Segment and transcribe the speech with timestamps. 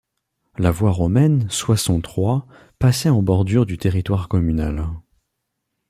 [0.57, 2.47] La voie romaine Soissons- Troyes
[2.79, 4.87] passait en bordure du territoire communal.